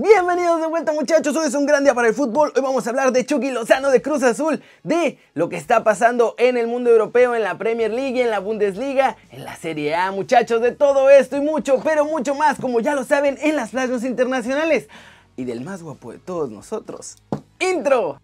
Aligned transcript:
Bienvenidos 0.00 0.58
de 0.58 0.68
vuelta 0.68 0.94
muchachos, 0.94 1.36
hoy 1.36 1.48
es 1.48 1.54
un 1.54 1.66
gran 1.66 1.84
día 1.84 1.92
para 1.92 2.08
el 2.08 2.14
fútbol, 2.14 2.50
hoy 2.56 2.62
vamos 2.62 2.86
a 2.86 2.88
hablar 2.88 3.12
de 3.12 3.26
Chucky 3.26 3.50
Lozano 3.50 3.90
de 3.90 4.00
Cruz 4.00 4.22
Azul, 4.22 4.62
de 4.82 5.18
lo 5.34 5.50
que 5.50 5.58
está 5.58 5.84
pasando 5.84 6.34
en 6.38 6.56
el 6.56 6.66
mundo 6.66 6.88
europeo, 6.88 7.34
en 7.34 7.42
la 7.42 7.58
Premier 7.58 7.90
League, 7.90 8.22
en 8.22 8.30
la 8.30 8.38
Bundesliga, 8.38 9.18
en 9.30 9.44
la 9.44 9.54
Serie 9.54 9.94
A 9.94 10.10
muchachos, 10.10 10.62
de 10.62 10.72
todo 10.72 11.10
esto 11.10 11.36
y 11.36 11.42
mucho, 11.42 11.78
pero 11.84 12.06
mucho 12.06 12.34
más, 12.34 12.58
como 12.58 12.80
ya 12.80 12.94
lo 12.94 13.04
saben, 13.04 13.36
en 13.42 13.54
las 13.54 13.72
playas 13.72 14.02
internacionales. 14.02 14.88
Y 15.36 15.44
del 15.44 15.60
más 15.60 15.82
guapo 15.82 16.12
de 16.12 16.18
todos 16.18 16.48
nosotros, 16.48 17.16
intro. 17.60 18.18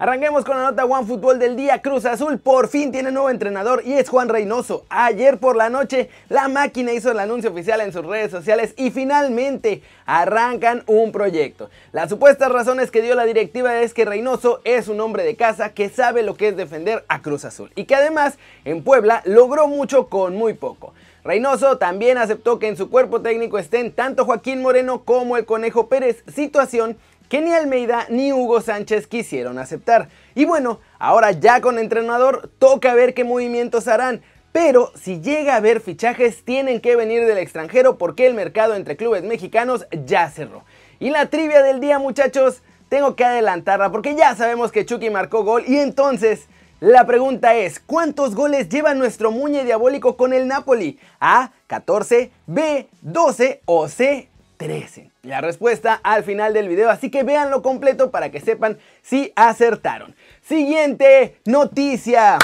Arranquemos 0.00 0.44
con 0.44 0.56
la 0.56 0.62
nota 0.62 0.84
One 0.84 1.08
Fútbol 1.08 1.40
del 1.40 1.56
día. 1.56 1.82
Cruz 1.82 2.04
Azul 2.04 2.38
por 2.38 2.68
fin 2.68 2.92
tiene 2.92 3.10
nuevo 3.10 3.30
entrenador 3.30 3.82
y 3.84 3.94
es 3.94 4.08
Juan 4.08 4.28
Reynoso. 4.28 4.84
Ayer 4.88 5.38
por 5.38 5.56
la 5.56 5.70
noche 5.70 6.08
la 6.28 6.46
máquina 6.46 6.92
hizo 6.92 7.10
el 7.10 7.18
anuncio 7.18 7.50
oficial 7.50 7.80
en 7.80 7.92
sus 7.92 8.06
redes 8.06 8.30
sociales 8.30 8.74
y 8.76 8.92
finalmente 8.92 9.82
arrancan 10.06 10.84
un 10.86 11.10
proyecto. 11.10 11.68
Las 11.90 12.10
supuestas 12.10 12.52
razones 12.52 12.92
que 12.92 13.02
dio 13.02 13.16
la 13.16 13.24
directiva 13.24 13.80
es 13.80 13.92
que 13.92 14.04
Reynoso 14.04 14.60
es 14.62 14.86
un 14.86 15.00
hombre 15.00 15.24
de 15.24 15.34
casa 15.34 15.70
que 15.70 15.88
sabe 15.88 16.22
lo 16.22 16.36
que 16.36 16.46
es 16.46 16.56
defender 16.56 17.04
a 17.08 17.20
Cruz 17.20 17.44
Azul 17.44 17.72
y 17.74 17.86
que 17.86 17.96
además 17.96 18.38
en 18.64 18.84
Puebla 18.84 19.22
logró 19.24 19.66
mucho 19.66 20.06
con 20.06 20.36
muy 20.36 20.54
poco. 20.54 20.94
Reynoso 21.24 21.76
también 21.78 22.18
aceptó 22.18 22.60
que 22.60 22.68
en 22.68 22.76
su 22.76 22.88
cuerpo 22.88 23.20
técnico 23.20 23.58
estén 23.58 23.90
tanto 23.90 24.24
Joaquín 24.24 24.62
Moreno 24.62 25.02
como 25.04 25.36
el 25.36 25.44
Conejo 25.44 25.88
Pérez, 25.88 26.22
situación 26.32 26.96
que 27.28 27.40
ni 27.40 27.52
Almeida 27.52 28.06
ni 28.08 28.32
Hugo 28.32 28.60
Sánchez 28.60 29.06
quisieron 29.06 29.58
aceptar. 29.58 30.08
Y 30.34 30.44
bueno, 30.44 30.80
ahora 30.98 31.32
ya 31.32 31.60
con 31.60 31.78
entrenador 31.78 32.50
toca 32.58 32.94
ver 32.94 33.14
qué 33.14 33.24
movimientos 33.24 33.88
harán. 33.88 34.22
Pero 34.52 34.92
si 34.94 35.20
llega 35.20 35.54
a 35.54 35.56
haber 35.56 35.80
fichajes 35.80 36.44
tienen 36.44 36.80
que 36.80 36.96
venir 36.96 37.26
del 37.26 37.38
extranjero 37.38 37.98
porque 37.98 38.26
el 38.26 38.34
mercado 38.34 38.74
entre 38.74 38.96
clubes 38.96 39.22
mexicanos 39.22 39.86
ya 40.06 40.30
cerró. 40.30 40.64
Y 41.00 41.10
la 41.10 41.26
trivia 41.26 41.62
del 41.62 41.80
día 41.80 41.98
muchachos, 41.98 42.62
tengo 42.88 43.14
que 43.14 43.24
adelantarla 43.24 43.92
porque 43.92 44.16
ya 44.16 44.34
sabemos 44.34 44.72
que 44.72 44.86
Chucky 44.86 45.10
marcó 45.10 45.44
gol 45.44 45.64
y 45.66 45.78
entonces... 45.78 46.48
La 46.80 47.06
pregunta 47.06 47.56
es, 47.56 47.80
¿cuántos 47.80 48.36
goles 48.36 48.68
lleva 48.68 48.94
nuestro 48.94 49.32
Muñe 49.32 49.64
Diabólico 49.64 50.16
con 50.16 50.32
el 50.32 50.46
Napoli? 50.46 51.00
¿A 51.18 51.50
14, 51.66 52.30
B 52.46 52.88
12 53.02 53.62
o 53.64 53.88
C 53.88 54.28
13? 54.58 55.10
La 55.22 55.40
respuesta 55.40 55.98
al 56.02 56.24
final 56.24 56.52
del 56.52 56.68
video, 56.68 56.90
así 56.90 57.10
que 57.10 57.22
véanlo 57.22 57.62
completo 57.62 58.10
para 58.10 58.30
que 58.30 58.40
sepan 58.40 58.78
si 59.02 59.32
acertaron. 59.36 60.14
Siguiente 60.42 61.36
noticia. 61.46 62.38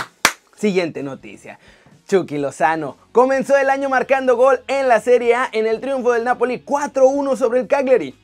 Siguiente 0.56 1.02
noticia. 1.02 1.58
Chucky 2.08 2.38
Lozano 2.38 2.96
comenzó 3.12 3.56
el 3.56 3.68
año 3.68 3.88
marcando 3.88 4.36
gol 4.36 4.62
en 4.68 4.88
la 4.88 5.00
Serie 5.00 5.34
A 5.34 5.48
en 5.52 5.66
el 5.66 5.80
triunfo 5.80 6.12
del 6.12 6.24
Napoli 6.24 6.62
4-1 6.64 7.36
sobre 7.36 7.60
el 7.60 7.66
Cagliari. 7.66 8.14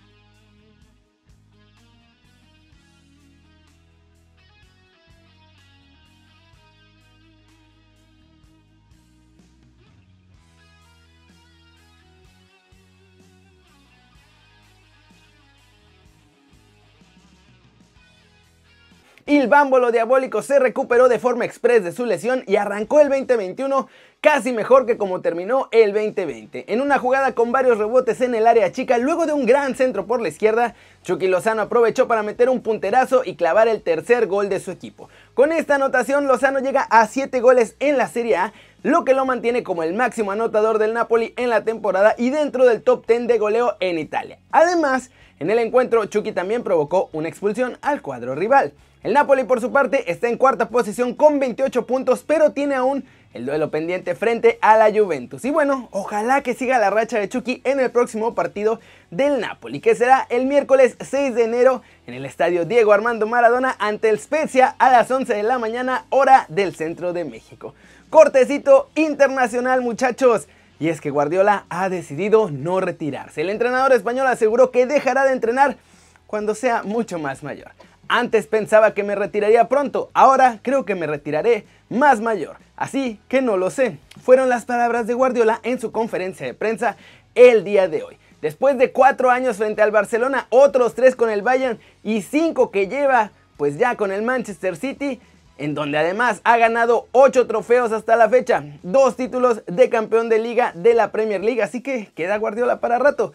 El 19.30 19.46
bámbolo 19.46 19.92
diabólico 19.92 20.42
se 20.42 20.58
recuperó 20.58 21.08
de 21.08 21.20
forma 21.20 21.44
express 21.44 21.84
de 21.84 21.92
su 21.92 22.04
lesión 22.04 22.42
y 22.48 22.56
arrancó 22.56 22.98
el 22.98 23.08
2021 23.10 23.86
casi 24.20 24.52
mejor 24.52 24.86
que 24.86 24.98
como 24.98 25.20
terminó 25.20 25.68
el 25.70 25.92
2020. 25.92 26.64
En 26.72 26.80
una 26.80 26.98
jugada 26.98 27.32
con 27.32 27.52
varios 27.52 27.78
rebotes 27.78 28.20
en 28.22 28.34
el 28.34 28.48
área 28.48 28.72
chica, 28.72 28.98
luego 28.98 29.26
de 29.26 29.32
un 29.32 29.46
gran 29.46 29.76
centro 29.76 30.04
por 30.04 30.20
la 30.20 30.26
izquierda, 30.26 30.74
Chucky 31.04 31.28
Lozano 31.28 31.62
aprovechó 31.62 32.08
para 32.08 32.24
meter 32.24 32.48
un 32.48 32.60
punterazo 32.60 33.22
y 33.24 33.36
clavar 33.36 33.68
el 33.68 33.82
tercer 33.82 34.26
gol 34.26 34.48
de 34.48 34.58
su 34.58 34.72
equipo. 34.72 35.08
Con 35.34 35.52
esta 35.52 35.76
anotación, 35.76 36.26
Lozano 36.26 36.58
llega 36.58 36.82
a 36.90 37.06
7 37.06 37.38
goles 37.38 37.76
en 37.78 37.98
la 37.98 38.08
Serie 38.08 38.34
A, 38.34 38.52
lo 38.82 39.04
que 39.04 39.14
lo 39.14 39.26
mantiene 39.26 39.62
como 39.62 39.84
el 39.84 39.94
máximo 39.94 40.32
anotador 40.32 40.78
del 40.78 40.92
Napoli 40.92 41.34
en 41.36 41.50
la 41.50 41.62
temporada 41.62 42.16
y 42.18 42.30
dentro 42.30 42.66
del 42.66 42.82
top 42.82 43.06
10 43.06 43.28
de 43.28 43.38
goleo 43.38 43.76
en 43.78 44.00
Italia. 44.00 44.40
Además, 44.50 45.12
en 45.38 45.50
el 45.50 45.60
encuentro, 45.60 46.04
Chucky 46.06 46.32
también 46.32 46.64
provocó 46.64 47.10
una 47.12 47.28
expulsión 47.28 47.78
al 47.80 48.02
cuadro 48.02 48.34
rival. 48.34 48.74
El 49.02 49.14
Napoli 49.14 49.44
por 49.44 49.62
su 49.62 49.72
parte 49.72 50.12
está 50.12 50.28
en 50.28 50.36
cuarta 50.36 50.68
posición 50.68 51.14
con 51.14 51.38
28 51.38 51.86
puntos, 51.86 52.22
pero 52.26 52.52
tiene 52.52 52.74
aún 52.74 53.02
el 53.32 53.46
duelo 53.46 53.70
pendiente 53.70 54.14
frente 54.14 54.58
a 54.60 54.76
la 54.76 54.92
Juventus. 54.92 55.42
Y 55.46 55.50
bueno, 55.50 55.88
ojalá 55.90 56.42
que 56.42 56.52
siga 56.52 56.78
la 56.78 56.90
racha 56.90 57.18
de 57.18 57.26
Chucky 57.26 57.62
en 57.64 57.80
el 57.80 57.90
próximo 57.90 58.34
partido 58.34 58.78
del 59.10 59.40
Napoli, 59.40 59.80
que 59.80 59.94
será 59.94 60.26
el 60.28 60.44
miércoles 60.44 60.98
6 61.00 61.34
de 61.34 61.44
enero 61.44 61.80
en 62.06 62.12
el 62.12 62.26
estadio 62.26 62.66
Diego 62.66 62.92
Armando 62.92 63.26
Maradona 63.26 63.74
ante 63.78 64.10
el 64.10 64.20
Spezia 64.20 64.74
a 64.78 64.90
las 64.90 65.10
11 65.10 65.32
de 65.32 65.44
la 65.44 65.58
mañana, 65.58 66.04
hora 66.10 66.44
del 66.50 66.74
centro 66.74 67.14
de 67.14 67.24
México. 67.24 67.74
Cortecito 68.10 68.90
internacional, 68.96 69.80
muchachos. 69.80 70.46
Y 70.78 70.90
es 70.90 71.00
que 71.00 71.08
Guardiola 71.08 71.64
ha 71.70 71.88
decidido 71.88 72.50
no 72.50 72.80
retirarse. 72.80 73.40
El 73.40 73.48
entrenador 73.48 73.94
español 73.94 74.26
aseguró 74.26 74.70
que 74.70 74.84
dejará 74.84 75.24
de 75.24 75.32
entrenar 75.32 75.78
cuando 76.26 76.54
sea 76.54 76.82
mucho 76.82 77.18
más 77.18 77.42
mayor. 77.42 77.72
Antes 78.12 78.48
pensaba 78.48 78.92
que 78.92 79.04
me 79.04 79.14
retiraría 79.14 79.68
pronto, 79.68 80.10
ahora 80.14 80.58
creo 80.62 80.84
que 80.84 80.96
me 80.96 81.06
retiraré 81.06 81.64
más 81.88 82.20
mayor. 82.20 82.56
Así 82.74 83.20
que 83.28 83.40
no 83.40 83.56
lo 83.56 83.70
sé. 83.70 83.98
Fueron 84.20 84.48
las 84.48 84.64
palabras 84.64 85.06
de 85.06 85.14
Guardiola 85.14 85.60
en 85.62 85.78
su 85.78 85.92
conferencia 85.92 86.44
de 86.44 86.52
prensa 86.52 86.96
el 87.36 87.62
día 87.62 87.86
de 87.86 88.02
hoy. 88.02 88.18
Después 88.42 88.76
de 88.78 88.90
cuatro 88.90 89.30
años 89.30 89.58
frente 89.58 89.80
al 89.80 89.92
Barcelona, 89.92 90.48
otros 90.50 90.96
tres 90.96 91.14
con 91.14 91.30
el 91.30 91.42
Bayern 91.42 91.78
y 92.02 92.22
cinco 92.22 92.72
que 92.72 92.88
lleva 92.88 93.30
pues 93.56 93.78
ya 93.78 93.94
con 93.94 94.10
el 94.10 94.22
Manchester 94.22 94.74
City, 94.74 95.20
en 95.56 95.76
donde 95.76 95.98
además 95.98 96.40
ha 96.42 96.56
ganado 96.56 97.06
ocho 97.12 97.46
trofeos 97.46 97.92
hasta 97.92 98.16
la 98.16 98.28
fecha, 98.28 98.64
dos 98.82 99.14
títulos 99.14 99.62
de 99.68 99.88
campeón 99.88 100.28
de 100.28 100.40
liga 100.40 100.72
de 100.74 100.94
la 100.94 101.12
Premier 101.12 101.44
League, 101.44 101.62
así 101.62 101.80
que 101.80 102.10
queda 102.16 102.38
Guardiola 102.38 102.80
para 102.80 102.98
rato. 102.98 103.32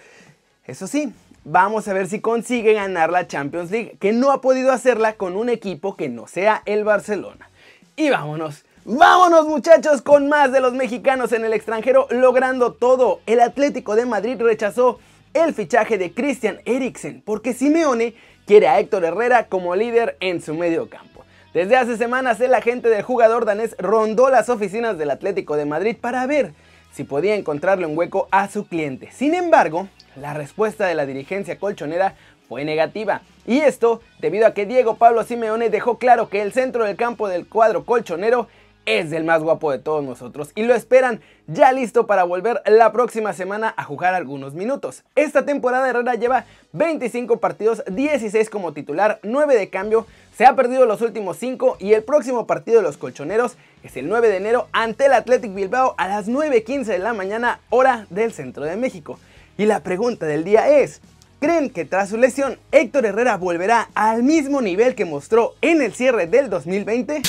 Eso 0.66 0.88
sí, 0.88 1.14
Vamos 1.48 1.88
a 1.88 1.94
ver 1.94 2.08
si 2.08 2.22
consigue 2.22 2.74
ganar 2.74 3.12
la 3.12 3.28
Champions 3.28 3.70
League, 3.70 3.98
que 4.00 4.14
no 4.14 4.32
ha 4.32 4.42
podido 4.42 4.72
hacerla 4.72 5.14
con 5.14 5.36
un 5.36 5.50
equipo 5.50 5.96
que 5.96 6.10
no 6.10 6.26
sea 6.26 6.64
el 6.66 6.84
Barcelona. 6.84 7.52
Y 7.96 8.10
vámonos. 8.10 8.66
Vámonos 8.84 9.46
muchachos 9.46 10.02
con 10.02 10.28
más 10.28 10.52
de 10.52 10.60
los 10.60 10.74
mexicanos 10.74 11.34
en 11.34 11.46
el 11.46 11.54
extranjero 11.54 12.08
logrando 12.10 12.74
todo. 12.74 13.20
El 13.28 13.42
Atlético 13.42 13.96
de 13.96 14.08
Madrid 14.08 14.42
rechazó 14.42 14.98
el 15.36 15.54
fichaje 15.54 16.00
de 16.00 16.16
Christian 16.16 16.62
Eriksen 16.66 17.22
porque 17.24 17.54
Simeone 17.54 18.16
quiere 18.48 18.68
a 18.68 18.80
Héctor 18.80 19.06
Herrera 19.06 19.46
como 19.46 19.76
líder 19.76 20.18
en 20.22 20.42
su 20.42 20.56
medio 20.56 20.90
campo. 20.90 21.26
Desde 21.54 21.78
hace 21.78 21.96
semanas 21.96 22.42
el 22.42 22.56
agente 22.56 22.90
del 22.90 23.04
jugador 23.04 23.46
danés 23.46 23.76
rondó 23.78 24.32
las 24.32 24.50
oficinas 24.50 24.98
del 24.98 25.12
Atlético 25.12 25.58
de 25.58 25.66
Madrid 25.66 25.96
para 26.02 26.26
ver 26.26 26.54
si 26.92 27.04
podía 27.04 27.36
encontrarle 27.36 27.86
un 27.86 27.96
hueco 27.96 28.28
a 28.32 28.50
su 28.50 28.66
cliente. 28.66 29.12
Sin 29.12 29.36
embargo, 29.36 29.88
la 30.16 30.34
respuesta 30.34 30.86
de 30.86 30.96
la 30.96 31.06
dirigencia 31.06 31.58
colchonera 31.58 32.16
fue 32.48 32.64
negativa. 32.66 33.22
Y 33.46 33.60
esto 33.60 34.02
debido 34.20 34.48
a 34.48 34.54
que 34.54 34.66
Diego 34.66 34.98
Pablo 34.98 35.24
Simeone 35.24 35.70
dejó 35.70 35.98
claro 35.98 36.30
que 36.30 36.42
el 36.42 36.54
centro 36.54 36.86
del 36.86 36.96
campo 36.96 37.28
del 37.28 37.48
cuadro 37.48 37.86
colchonero 37.86 38.48
es 38.86 39.12
el 39.12 39.24
más 39.24 39.42
guapo 39.42 39.72
de 39.72 39.80
todos 39.80 40.04
nosotros 40.04 40.52
y 40.56 40.64
lo 40.64 40.76
esperan 40.76 41.20
ya 41.48 41.72
listo 41.72 42.06
para 42.06 42.24
volver 42.24 42.62
la 42.66 42.92
próxima 42.92 43.34
semana 43.34 43.74
a 43.78 43.84
jugar 43.84 44.14
algunos 44.14 44.54
minutos. 44.54 45.04
Esta 45.16 45.44
temporada 45.44 45.90
Herrera 45.90 46.16
lleva 46.16 46.46
25 46.74 47.38
partidos, 47.38 47.84
16 47.88 48.50
como 48.50 48.74
titular, 48.74 49.20
9 49.24 49.56
de 49.56 49.70
cambio, 49.70 50.06
se 50.38 50.46
ha 50.46 50.56
perdido 50.56 50.86
los 50.86 51.02
últimos 51.02 51.38
5 51.38 51.78
y 51.80 51.94
el 51.94 52.04
próximo 52.04 52.46
partido 52.46 52.78
de 52.78 52.84
los 52.84 52.98
colchoneros 52.98 53.58
es 53.84 53.98
el 53.98 54.08
9 54.08 54.28
de 54.28 54.38
enero 54.38 54.68
ante 54.72 55.06
el 55.06 55.14
Athletic 55.14 55.54
Bilbao 55.54 55.96
a 55.98 56.08
las 56.08 56.28
9.15 56.28 56.86
de 56.86 57.00
la 57.00 57.14
mañana 57.14 57.62
hora 57.70 58.06
del 58.10 58.34
centro 58.34 58.66
de 58.66 58.76
México. 58.76 59.18
Y 59.58 59.66
la 59.66 59.80
pregunta 59.80 60.26
del 60.26 60.44
día 60.44 60.68
es, 60.68 61.00
¿creen 61.40 61.70
que 61.70 61.86
tras 61.86 62.10
su 62.10 62.18
lesión 62.18 62.58
Héctor 62.74 63.06
Herrera 63.06 63.38
volverá 63.38 63.90
al 63.94 64.22
mismo 64.22 64.62
nivel 64.62 64.96
que 64.96 65.06
mostró 65.06 65.56
en 65.62 65.82
el 65.82 65.94
cierre 65.94 66.28
del 66.28 66.50
2020? 66.50 67.22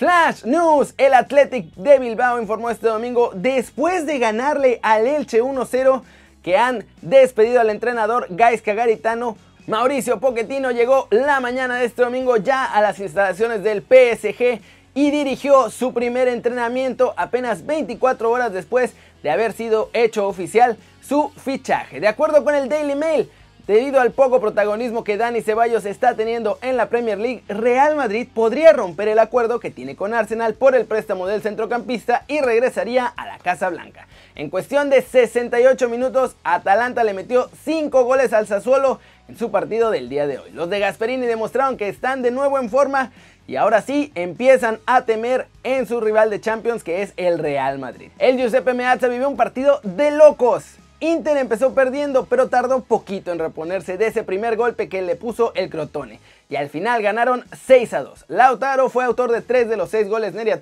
Flash 0.00 0.44
News, 0.44 0.94
el 0.98 1.14
Athletic 1.14 1.72
de 1.76 2.00
Bilbao 2.00 2.40
informó 2.40 2.70
este 2.70 2.88
domingo 2.88 3.30
después 3.34 4.04
de 4.04 4.18
ganarle 4.18 4.80
al 4.82 5.06
Elche 5.06 5.40
1-0 5.42 6.02
que 6.42 6.56
han 6.56 6.84
despedido 7.00 7.60
al 7.60 7.70
entrenador 7.70 8.26
Gaisca 8.30 8.74
Garitano. 8.74 9.36
Mauricio 9.68 10.18
Pochettino 10.18 10.72
llegó 10.72 11.06
la 11.10 11.38
mañana 11.38 11.76
de 11.76 11.84
este 11.84 12.02
domingo 12.02 12.36
ya 12.36 12.64
a 12.64 12.80
las 12.80 12.98
instalaciones 12.98 13.62
del 13.62 13.82
PSG 13.82 14.60
y 14.94 15.10
dirigió 15.10 15.70
su 15.70 15.94
primer 15.94 16.26
entrenamiento 16.26 17.14
apenas 17.16 17.64
24 17.66 18.30
horas 18.30 18.52
después 18.52 18.94
de 19.22 19.30
haber 19.30 19.52
sido 19.52 19.90
hecho 19.92 20.26
oficial 20.26 20.76
su 21.00 21.30
fichaje. 21.36 22.00
De 22.00 22.08
acuerdo 22.08 22.44
con 22.44 22.54
el 22.54 22.68
Daily 22.68 22.94
Mail, 22.94 23.28
Debido 23.70 24.00
al 24.00 24.10
poco 24.10 24.40
protagonismo 24.40 25.04
que 25.04 25.16
Dani 25.16 25.42
Ceballos 25.42 25.84
está 25.84 26.16
teniendo 26.16 26.58
en 26.60 26.76
la 26.76 26.88
Premier 26.88 27.18
League, 27.18 27.44
Real 27.46 27.94
Madrid 27.94 28.26
podría 28.34 28.72
romper 28.72 29.06
el 29.06 29.20
acuerdo 29.20 29.60
que 29.60 29.70
tiene 29.70 29.94
con 29.94 30.12
Arsenal 30.12 30.54
por 30.54 30.74
el 30.74 30.86
préstamo 30.86 31.28
del 31.28 31.40
centrocampista 31.40 32.24
y 32.26 32.40
regresaría 32.40 33.06
a 33.06 33.26
la 33.26 33.38
Casa 33.38 33.68
Blanca. 33.68 34.08
En 34.34 34.50
cuestión 34.50 34.90
de 34.90 35.02
68 35.02 35.88
minutos, 35.88 36.34
Atalanta 36.42 37.04
le 37.04 37.14
metió 37.14 37.48
5 37.64 38.02
goles 38.02 38.32
al 38.32 38.48
Sassuolo 38.48 38.98
en 39.28 39.38
su 39.38 39.52
partido 39.52 39.92
del 39.92 40.08
día 40.08 40.26
de 40.26 40.40
hoy. 40.40 40.50
Los 40.50 40.68
de 40.68 40.80
Gasperini 40.80 41.26
demostraron 41.26 41.76
que 41.76 41.88
están 41.88 42.22
de 42.22 42.32
nuevo 42.32 42.58
en 42.58 42.70
forma 42.70 43.12
y 43.50 43.56
ahora 43.56 43.82
sí 43.82 44.12
empiezan 44.14 44.78
a 44.86 45.04
temer 45.04 45.48
en 45.64 45.84
su 45.84 46.00
rival 46.00 46.30
de 46.30 46.40
Champions 46.40 46.84
que 46.84 47.02
es 47.02 47.12
el 47.16 47.40
Real 47.40 47.80
Madrid. 47.80 48.12
El 48.20 48.36
Giuseppe 48.36 48.74
Meazza 48.74 49.08
vivió 49.08 49.28
un 49.28 49.36
partido 49.36 49.80
de 49.82 50.12
locos. 50.12 50.76
Inter 51.00 51.36
empezó 51.36 51.74
perdiendo, 51.74 52.26
pero 52.26 52.48
tardó 52.48 52.84
poquito 52.84 53.32
en 53.32 53.40
reponerse 53.40 53.98
de 53.98 54.06
ese 54.06 54.22
primer 54.22 54.56
golpe 54.56 54.88
que 54.88 55.02
le 55.02 55.16
puso 55.16 55.52
el 55.56 55.68
Crotone. 55.68 56.20
Y 56.48 56.54
al 56.54 56.68
final 56.68 57.02
ganaron 57.02 57.44
6 57.66 57.92
a 57.94 58.04
2. 58.04 58.26
Lautaro 58.28 58.88
fue 58.88 59.04
autor 59.04 59.32
de 59.32 59.42
3 59.42 59.68
de 59.68 59.76
los 59.76 59.90
6 59.90 60.08
goles 60.08 60.32
Neri 60.32 60.52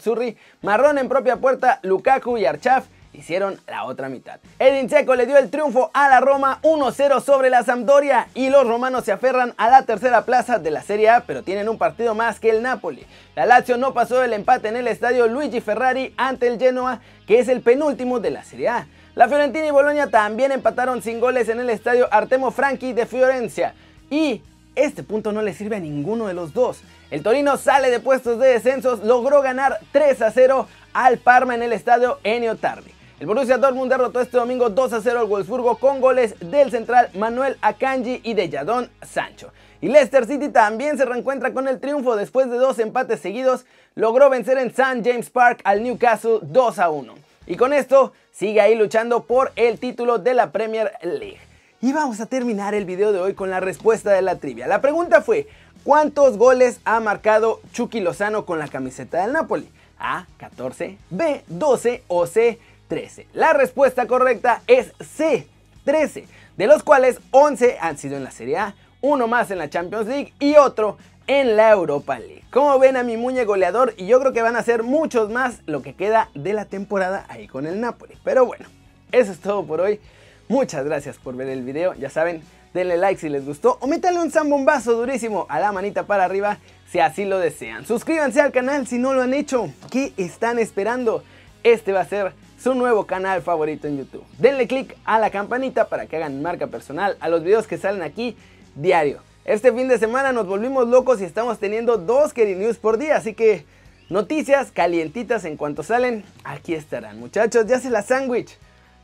Marrón 0.63 0.97
en 0.97 1.11
propia 1.11 1.37
puerta, 1.37 1.81
Lukaku 1.83 2.39
y 2.39 2.47
Archaf 2.47 2.87
hicieron 3.19 3.59
la 3.67 3.85
otra 3.85 4.09
mitad. 4.09 4.39
Edin 4.59 4.89
le 5.17 5.27
dio 5.27 5.37
el 5.39 5.51
triunfo 5.51 5.91
a 5.93 6.09
la 6.09 6.21
Roma 6.21 6.61
1-0 6.63 7.21
sobre 7.21 7.51
la 7.51 7.65
Sampdoria 7.65 8.29
y 8.35 8.49
los 8.49 8.67
romanos 8.67 9.05
se 9.05 9.13
aferran 9.13 9.55
a 9.57 9.69
la 9.69 9.83
tercera 9.83 10.25
plaza 10.25 10.59
de 10.59 10.71
la 10.71 10.83
Serie 10.83 11.11
A, 11.11 11.21
pero 11.27 11.43
tienen 11.43 11.69
un 11.69 11.79
partido 11.79 12.15
más 12.15 12.39
que 12.39 12.51
el 12.51 12.63
Napoli. 12.63 13.05
La 13.35 13.45
Lazio 13.45 13.77
no 13.77 13.93
pasó 13.93 14.23
el 14.23 14.33
empate 14.33 14.69
en 14.69 14.77
el 14.77 14.87
estadio 14.87 15.27
Luigi 15.27 15.61
Ferrari 15.61 16.15
ante 16.17 16.47
el 16.47 16.59
Genoa, 16.59 17.01
que 17.27 17.41
es 17.41 17.49
el 17.49 17.61
penúltimo 17.61 18.21
de 18.21 18.31
la 18.31 18.45
Serie 18.45 18.69
A. 18.69 18.87
La 19.17 19.27
Fiorentina 19.27 19.67
y 19.67 19.73
Boloña 19.73 20.07
también 20.07 20.53
empataron 20.53 21.03
sin 21.03 21.19
goles 21.19 21.49
en 21.49 21.59
el 21.59 21.71
estadio 21.71 22.07
Artemo 22.13 22.53
Franchi 22.53 22.93
de 22.93 23.05
Fiorencia. 23.05 23.75
Y 24.11 24.43
este 24.77 25.03
punto 25.03 25.33
no 25.33 25.43
le 25.43 25.55
sirve 25.55 25.77
a 25.77 25.81
ninguno 25.81 26.29
de 26.29 26.35
los 26.35 26.55
dos. 26.55 26.83
El 27.11 27.25
Torino 27.25 27.57
sale 27.57 27.91
de 27.91 27.99
puestos 27.99 28.39
de 28.39 28.49
descensos, 28.49 29.01
logró 29.03 29.43
ganar 29.43 29.81
3 29.91 30.23
a 30.23 30.31
0 30.31 30.69
al 30.93 31.19
Parma 31.19 31.57
en 31.57 31.65
el 31.65 31.73
estadio 31.73 32.21
Enio 32.23 32.55
Tardi. 32.57 32.98
El 33.21 33.27
Borussia 33.27 33.59
Dortmund 33.59 33.91
derrotó 33.91 34.21
este 34.21 34.37
domingo 34.37 34.71
2 34.71 34.93
a 34.93 35.01
0 35.01 35.19
al 35.19 35.27
Wolfsburgo 35.27 35.79
con 35.79 36.01
goles 36.01 36.37
del 36.39 36.71
central 36.71 37.11
Manuel 37.15 37.57
Akanji 37.63 38.21
y 38.23 38.35
de 38.35 38.49
Jadon 38.49 38.89
Sancho. 39.03 39.51
Y 39.81 39.89
Leicester 39.89 40.25
City 40.25 40.51
también 40.51 40.97
se 40.97 41.05
reencuentra 41.05 41.53
con 41.53 41.67
el 41.67 41.81
triunfo 41.81 42.15
después 42.15 42.49
de 42.49 42.59
dos 42.59 42.79
empates 42.79 43.19
seguidos, 43.19 43.67
logró 43.97 44.31
vencer 44.31 44.57
en 44.59 44.69
St. 44.69 45.03
James 45.05 45.31
Park 45.31 45.63
al 45.65 45.83
Newcastle 45.83 46.39
2 46.43 46.79
a 46.79 46.91
1. 46.91 47.15
Y 47.49 47.57
con 47.57 47.73
esto 47.73 48.13
sigue 48.31 48.61
ahí 48.61 48.77
luchando 48.77 49.25
por 49.25 49.51
el 49.57 49.81
título 49.81 50.19
de 50.19 50.35
la 50.35 50.53
Premier 50.53 50.93
League. 51.03 51.41
Y 51.81 51.93
vamos 51.93 52.21
a 52.21 52.27
terminar 52.27 52.73
el 52.75 52.85
video 52.85 53.11
de 53.11 53.19
hoy 53.19 53.35
con 53.35 53.51
la 53.51 53.59
respuesta 53.59 54.13
de 54.13 54.23
la 54.23 54.37
trivia. 54.37 54.69
La 54.69 54.81
pregunta 54.81 55.23
fue, 55.23 55.49
¿cuántos 55.83 56.39
goles 56.39 56.79
ha 56.85 57.01
marcado 57.01 57.61
Chucky 57.73 57.99
Lozano 57.99 58.47
con 58.47 58.61
la 58.61 58.69
camiseta 58.69 59.23
del 59.23 59.33
Napoli? 59.33 59.69
A, 59.99 60.27
14, 60.37 60.97
B, 61.11 61.43
12 61.49 62.05
o 62.07 62.27
C, 62.29 62.61
13. 62.89 63.27
La 63.35 63.53
respuesta 63.53 64.07
correcta 64.07 64.63
es 64.67 64.93
C, 65.01 65.47
13, 65.85 66.27
de 66.57 66.67
los 66.67 66.83
cuales 66.83 67.21
11 67.31 67.79
han 67.81 67.99
sido 67.99 68.17
en 68.17 68.25
la 68.25 68.31
Serie 68.31 68.59
A, 68.59 68.75
uno 69.01 69.29
más 69.29 69.51
en 69.51 69.59
la 69.59 69.71
Champions 69.71 70.09
League 70.09 70.33
y 70.41 70.57
otro 70.57 70.99
en 71.27 71.57
la 71.57 71.71
Europa 71.71 72.19
League. 72.19 72.43
Como 72.51 72.79
ven 72.79 72.97
a 72.97 73.03
mi 73.03 73.17
muñe 73.17 73.45
goleador 73.45 73.95
y 73.97 74.07
yo 74.07 74.19
creo 74.19 74.33
que 74.33 74.43
van 74.43 74.57
a 74.57 74.63
ser 74.63 74.83
muchos 74.83 75.31
más 75.31 75.61
lo 75.67 75.83
que 75.83 75.95
queda 75.95 76.31
de 76.35 76.55
la 76.55 76.65
temporada 76.65 77.27
ahí 77.29 77.47
con 77.47 77.67
el 77.67 77.81
Napoli. 77.81 78.15
Pero 78.25 78.47
bueno, 78.47 78.67
eso 79.13 79.31
es 79.31 79.39
todo 79.39 79.65
por 79.65 79.81
hoy. 79.81 80.01
Muchas 80.49 80.85
gracias 80.85 81.19
por 81.19 81.37
ver 81.37 81.49
el 81.51 81.63
video. 81.63 81.93
Ya 81.95 82.09
saben, 82.09 82.43
denle 82.73 82.97
like 82.97 83.21
si 83.21 83.29
les 83.29 83.45
gustó 83.45 83.77
o 83.81 83.87
métanle 83.87 84.21
un 84.21 84.31
zambombazo 84.31 84.95
durísimo 84.95 85.47
a 85.51 85.61
la 85.61 85.71
manita 85.73 86.07
para 86.07 86.25
arriba 86.25 86.59
si 86.91 87.01
así 87.01 87.27
lo 87.27 87.39
desean. 87.39 87.85
Suscríbanse 87.85 88.41
al 88.41 88.51
canal 88.51 88.87
si 88.87 88.99
no 88.99 89.13
lo 89.13 89.23
han 89.23 89.35
hecho. 89.35 89.71
¿Qué 89.91 90.15
están 90.17 90.59
esperando? 90.59 91.23
Este 91.63 91.93
va 91.93 92.01
a 92.01 92.07
ser 92.07 92.33
su 92.59 92.75
nuevo 92.75 93.07
canal 93.07 93.43
favorito 93.43 93.87
en 93.87 93.99
YouTube. 93.99 94.25
Denle 94.39 94.67
click 94.67 94.97
a 95.05 95.19
la 95.19 95.31
campanita 95.31 95.89
para 95.89 96.07
que 96.07 96.17
hagan 96.17 96.43
marca 96.43 96.67
personal 96.67 97.17
a 97.21 97.29
los 97.29 97.43
videos 97.43 97.67
que 97.67 97.79
salen 97.79 98.03
aquí 98.03 98.37
diario. 98.75 99.21
Este 99.45 99.73
fin 99.73 99.89
de 99.89 99.99
semana 99.99 100.33
nos 100.33 100.47
volvimos 100.47 100.89
locos 100.89 101.21
y 101.21 101.25
estamos 101.25 101.59
teniendo 101.59 101.97
dos 101.97 102.35
Kerry 102.35 102.55
News 102.55 102.77
por 102.77 102.99
día, 102.99 103.17
así 103.17 103.33
que 103.33 103.65
noticias 104.11 104.73
calientitas 104.73 105.45
en 105.45 105.57
cuanto 105.57 105.83
salen, 105.83 106.25
aquí 106.45 106.75
estarán. 106.75 107.19
Muchachos, 107.19 107.67
ya 107.67 107.81
se 107.81 107.91
la 107.91 108.03
sándwich. 108.03 108.59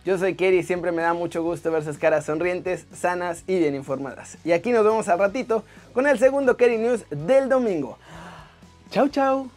Yo 0.05 0.19
soy 0.19 0.35
Kerry 0.35 0.59
y 0.59 0.63
siempre 0.63 0.93
me 0.93 1.01
da 1.01 1.15
mucho 1.15 1.43
gusto 1.43 1.71
ver 1.71 1.83
sus 1.83 1.97
caras 1.97 2.27
sonrientes, 2.27 2.87
sanas 2.93 3.43
y 3.47 3.59
bien 3.59 3.75
informadas. 3.75 4.37
Y 4.45 4.53
aquí 4.53 4.71
nos 4.71 4.85
vemos 4.85 5.09
al 5.09 5.19
ratito 5.19 5.65
con 5.95 6.07
el 6.07 6.19
segundo 6.19 6.59
Kerry 6.59 6.77
News 6.77 7.07
del 7.09 7.49
domingo. 7.49 7.97
Chau, 8.91 9.09
chau. 9.09 9.54